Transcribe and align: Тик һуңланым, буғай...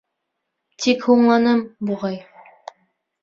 Тик 0.85 1.03
һуңланым, 1.09 1.61
буғай... 1.91 2.17